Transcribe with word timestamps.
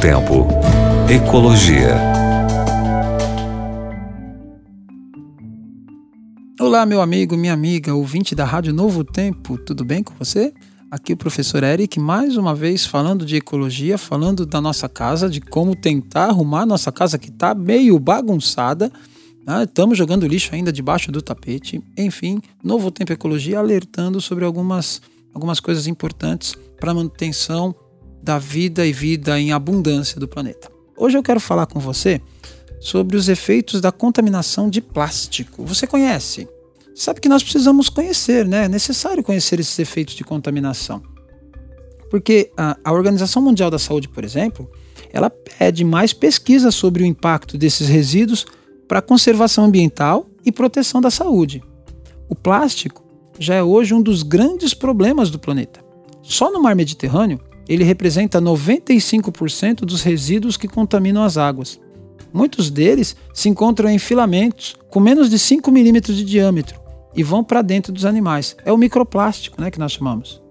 Tempo. 0.00 0.46
Ecologia. 1.10 1.94
Olá, 6.58 6.86
meu 6.86 7.02
amigo, 7.02 7.36
minha 7.36 7.52
amiga, 7.52 7.94
ouvinte 7.94 8.34
da 8.34 8.46
Rádio 8.46 8.72
Novo 8.72 9.04
Tempo, 9.04 9.58
tudo 9.58 9.84
bem 9.84 10.02
com 10.02 10.14
você? 10.14 10.54
Aqui 10.90 11.12
o 11.12 11.18
professor 11.18 11.62
Eric, 11.62 12.00
mais 12.00 12.38
uma 12.38 12.54
vez 12.54 12.86
falando 12.86 13.26
de 13.26 13.36
ecologia, 13.36 13.98
falando 13.98 14.46
da 14.46 14.58
nossa 14.58 14.88
casa, 14.88 15.28
de 15.28 15.38
como 15.38 15.76
tentar 15.76 16.30
arrumar 16.30 16.64
nossa 16.64 16.90
casa 16.90 17.18
que 17.18 17.28
está 17.28 17.54
meio 17.54 17.98
bagunçada. 17.98 18.90
Né? 19.46 19.64
Estamos 19.64 19.98
jogando 19.98 20.26
lixo 20.26 20.54
ainda 20.54 20.72
debaixo 20.72 21.12
do 21.12 21.20
tapete. 21.20 21.78
Enfim, 21.94 22.40
Novo 22.64 22.90
Tempo 22.90 23.12
Ecologia 23.12 23.58
alertando 23.58 24.18
sobre 24.18 24.46
algumas, 24.46 25.02
algumas 25.34 25.60
coisas 25.60 25.86
importantes 25.86 26.56
para 26.80 26.94
manutenção 26.94 27.74
da 28.22 28.38
vida 28.38 28.86
e 28.86 28.92
vida 28.92 29.38
em 29.38 29.52
abundância 29.52 30.20
do 30.20 30.28
planeta. 30.28 30.70
Hoje 30.96 31.16
eu 31.16 31.22
quero 31.22 31.40
falar 31.40 31.66
com 31.66 31.80
você 31.80 32.20
sobre 32.80 33.16
os 33.16 33.28
efeitos 33.28 33.80
da 33.80 33.92
contaminação 33.92 34.68
de 34.68 34.80
plástico. 34.80 35.64
Você 35.64 35.86
conhece? 35.86 36.48
Sabe 36.94 37.20
que 37.20 37.28
nós 37.28 37.42
precisamos 37.42 37.88
conhecer, 37.88 38.46
né? 38.46 38.64
É 38.64 38.68
necessário 38.68 39.22
conhecer 39.22 39.60
esses 39.60 39.78
efeitos 39.78 40.14
de 40.14 40.24
contaminação. 40.24 41.02
Porque 42.10 42.50
a, 42.56 42.76
a 42.84 42.92
Organização 42.92 43.40
Mundial 43.40 43.70
da 43.70 43.78
Saúde, 43.78 44.08
por 44.08 44.24
exemplo, 44.24 44.68
ela 45.12 45.30
pede 45.30 45.84
mais 45.84 46.12
pesquisa 46.12 46.70
sobre 46.70 47.02
o 47.02 47.06
impacto 47.06 47.56
desses 47.56 47.88
resíduos 47.88 48.44
para 48.88 49.00
conservação 49.00 49.64
ambiental 49.64 50.26
e 50.44 50.50
proteção 50.50 51.00
da 51.00 51.10
saúde. 51.10 51.62
O 52.28 52.34
plástico 52.34 53.04
já 53.38 53.54
é 53.54 53.62
hoje 53.62 53.94
um 53.94 54.02
dos 54.02 54.22
grandes 54.22 54.74
problemas 54.74 55.30
do 55.30 55.38
planeta. 55.38 55.80
Só 56.22 56.52
no 56.52 56.62
mar 56.62 56.74
Mediterrâneo, 56.74 57.40
ele 57.70 57.84
representa 57.84 58.42
95% 58.42 59.82
dos 59.82 60.02
resíduos 60.02 60.56
que 60.56 60.66
contaminam 60.66 61.22
as 61.22 61.36
águas. 61.36 61.80
Muitos 62.32 62.68
deles 62.68 63.14
se 63.32 63.48
encontram 63.48 63.88
em 63.88 63.98
filamentos 63.98 64.74
com 64.90 64.98
menos 64.98 65.30
de 65.30 65.38
5 65.38 65.70
milímetros 65.70 66.16
de 66.16 66.24
diâmetro 66.24 66.80
e 67.14 67.22
vão 67.22 67.44
para 67.44 67.62
dentro 67.62 67.92
dos 67.92 68.04
animais. 68.04 68.56
É 68.64 68.72
o 68.72 68.76
microplástico 68.76 69.60
né, 69.60 69.70
que 69.70 69.78
nós 69.78 69.92
chamamos. 69.92 70.42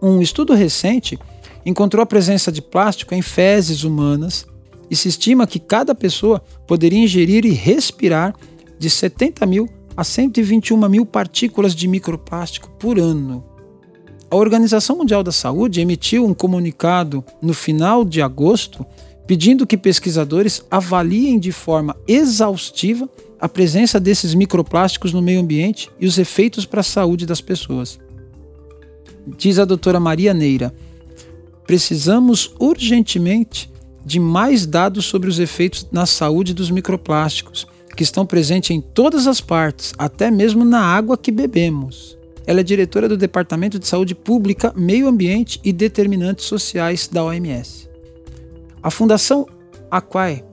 Um 0.00 0.22
estudo 0.22 0.54
recente 0.54 1.18
encontrou 1.66 2.00
a 2.00 2.06
presença 2.06 2.52
de 2.52 2.62
plástico 2.62 3.14
em 3.16 3.22
fezes 3.22 3.82
humanas 3.82 4.46
e 4.88 4.94
se 4.94 5.08
estima 5.08 5.46
que 5.46 5.58
cada 5.58 5.92
pessoa 5.92 6.40
poderia 6.68 7.00
ingerir 7.00 7.44
e 7.44 7.50
respirar 7.50 8.32
de 8.78 8.88
70 8.88 9.44
mil 9.44 9.68
a 9.96 10.04
121 10.04 10.88
mil 10.88 11.04
partículas 11.04 11.74
de 11.74 11.88
microplástico 11.88 12.70
por 12.78 12.98
ano. 12.98 13.51
A 14.32 14.36
Organização 14.36 14.96
Mundial 14.96 15.22
da 15.22 15.30
Saúde 15.30 15.82
emitiu 15.82 16.24
um 16.24 16.32
comunicado 16.32 17.22
no 17.42 17.52
final 17.52 18.02
de 18.02 18.22
agosto 18.22 18.82
pedindo 19.26 19.66
que 19.66 19.76
pesquisadores 19.76 20.64
avaliem 20.70 21.38
de 21.38 21.52
forma 21.52 21.94
exaustiva 22.08 23.06
a 23.38 23.46
presença 23.46 24.00
desses 24.00 24.32
microplásticos 24.32 25.12
no 25.12 25.20
meio 25.20 25.38
ambiente 25.38 25.90
e 26.00 26.06
os 26.06 26.16
efeitos 26.16 26.64
para 26.64 26.80
a 26.80 26.82
saúde 26.82 27.26
das 27.26 27.42
pessoas. 27.42 28.00
Diz 29.36 29.58
a 29.58 29.66
doutora 29.66 30.00
Maria 30.00 30.32
Neira: 30.32 30.74
precisamos 31.66 32.54
urgentemente 32.58 33.70
de 34.02 34.18
mais 34.18 34.64
dados 34.64 35.04
sobre 35.04 35.28
os 35.28 35.38
efeitos 35.38 35.86
na 35.92 36.06
saúde 36.06 36.54
dos 36.54 36.70
microplásticos, 36.70 37.66
que 37.94 38.02
estão 38.02 38.24
presentes 38.24 38.70
em 38.70 38.80
todas 38.80 39.26
as 39.26 39.42
partes, 39.42 39.92
até 39.98 40.30
mesmo 40.30 40.64
na 40.64 40.80
água 40.80 41.18
que 41.18 41.30
bebemos. 41.30 42.21
Ela 42.46 42.60
é 42.60 42.62
diretora 42.62 43.08
do 43.08 43.16
Departamento 43.16 43.78
de 43.78 43.86
Saúde 43.86 44.14
Pública, 44.14 44.72
Meio 44.76 45.06
Ambiente 45.06 45.60
e 45.62 45.72
Determinantes 45.72 46.44
Sociais 46.44 47.08
da 47.08 47.24
OMS. 47.24 47.88
A 48.82 48.90
Fundação 48.90 49.46
Aquae, 49.90 50.44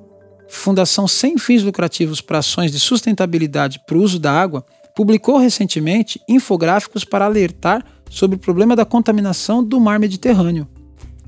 fundação 0.47 1.07
sem 1.07 1.37
fins 1.37 1.63
lucrativos 1.63 2.21
para 2.21 2.39
ações 2.39 2.71
de 2.71 2.79
sustentabilidade 2.79 3.81
para 3.87 3.97
o 3.97 4.01
uso 4.01 4.19
da 4.19 4.31
água, 4.31 4.65
publicou 4.95 5.37
recentemente 5.37 6.21
infográficos 6.27 7.03
para 7.03 7.25
alertar 7.25 7.85
sobre 8.09 8.35
o 8.35 8.39
problema 8.39 8.75
da 8.75 8.85
contaminação 8.85 9.63
do 9.63 9.79
mar 9.79 9.99
Mediterrâneo. 9.99 10.67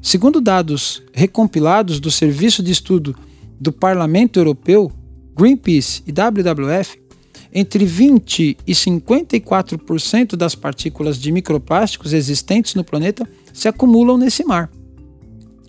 Segundo 0.02 0.42
dados 0.42 1.02
recompilados 1.14 2.00
do 2.00 2.12
Serviço 2.12 2.62
de 2.62 2.72
Estudo 2.72 3.16
do 3.60 3.72
Parlamento 3.72 4.40
Europeu, 4.40 4.92
Greenpeace 5.36 6.04
e 6.06 6.12
WWF, 6.12 7.01
entre 7.54 7.86
20 7.86 8.58
e 8.66 8.72
54% 8.74 10.36
das 10.36 10.56
partículas 10.56 11.18
de 11.18 11.32
microplásticos 11.32 12.14
existentes 12.14 12.76
no 12.76 12.84
planeta 12.84 13.28
se 13.54 13.68
acumulam 13.68 14.18
nesse 14.18 14.44
mar. 14.44 14.70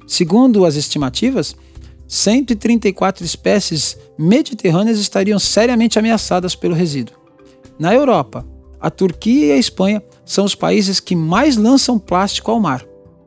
Segundo 0.07 0.65
as 0.65 0.77
estimativas, 0.77 1.57
134 2.07 3.25
espécies 3.25 3.97
mediterrâneas 4.19 4.99
estariam 4.99 5.39
seriamente 5.39 5.99
ameaçadas 5.99 6.55
pelo 6.55 6.75
resíduo. 6.75 7.17
Na 7.79 7.95
Europa, 7.95 8.47
a 8.79 8.91
Turquia 8.91 9.47
e 9.47 9.53
a 9.53 9.57
Espanha 9.57 10.03
são 10.25 10.45
os 10.45 10.55
países 10.55 11.01
que 11.01 11.17
mais 11.17 11.57
lançam 11.57 11.99
plástico 11.99 12.51
ao 12.51 12.61
mar. 12.61 12.85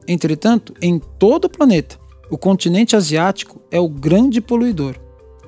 Entretanto, 0.07 0.73
em 0.81 0.99
todo 1.17 1.45
o 1.45 1.49
planeta, 1.49 1.97
o 2.29 2.37
continente 2.37 2.95
asiático 2.95 3.61
é 3.71 3.79
o 3.79 3.89
grande 3.89 4.39
poluidor. 4.39 4.95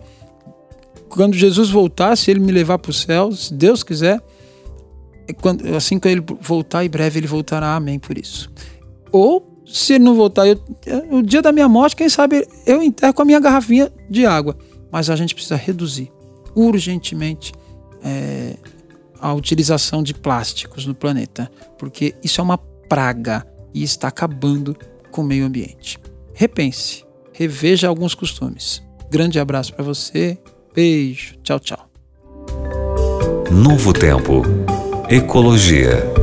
Quando 1.10 1.36
Jesus 1.36 1.70
voltar, 1.70 2.16
se 2.16 2.32
ele 2.32 2.40
me 2.40 2.52
levar 2.52 2.80
para 2.80 2.92
o 2.92 2.94
céu, 2.94 3.32
se 3.32 3.54
Deus 3.54 3.84
quiser, 3.84 4.22
é 5.28 5.34
quando, 5.34 5.76
assim 5.76 6.00
que 6.00 6.08
ele 6.08 6.24
voltar, 6.42 6.86
em 6.86 6.90
breve 6.90 7.20
ele 7.20 7.28
voltará. 7.28 7.76
Amém 7.76 8.00
por 8.00 8.18
isso. 8.18 8.50
Ou 9.12 9.55
se 9.66 9.94
ele 9.94 10.04
não 10.04 10.16
voltar, 10.16 10.48
eu, 10.48 10.60
o 11.12 11.22
dia 11.22 11.42
da 11.42 11.52
minha 11.52 11.68
morte, 11.68 11.96
quem 11.96 12.10
sabe 12.10 12.48
eu 12.66 12.82
enterro 12.82 13.14
com 13.14 13.22
a 13.22 13.26
minha 13.26 13.40
garrafinha 13.40 13.92
de 14.10 14.26
água. 14.26 14.56
Mas 14.92 15.10
a 15.10 15.16
gente 15.16 15.34
precisa 15.34 15.56
reduzir 15.56 16.12
urgentemente 16.56 17.52
é, 18.04 18.56
a 19.20 19.34
utilização 19.34 20.04
de 20.04 20.14
plásticos 20.14 20.86
no 20.86 20.96
planeta, 20.96 21.52
porque 21.78 22.16
isso 22.24 22.40
é 22.40 22.44
uma 22.44 22.58
praga 22.58 23.46
e 23.74 23.84
está 23.84 24.08
acabando 24.08 24.78
com 25.12 25.22
o 25.22 25.26
meio 25.26 25.46
ambiente. 25.46 25.98
Repense, 26.34 27.04
reveja 27.34 27.88
alguns 27.88 28.14
costumes. 28.14 28.82
Grande 29.10 29.40
abraço 29.40 29.74
para 29.74 29.84
você, 29.84 30.38
beijo, 30.74 31.36
tchau, 31.44 31.60
tchau. 31.60 31.90
Novo 33.52 33.94
Tempo. 33.94 34.44
Ecologia. 35.10 36.15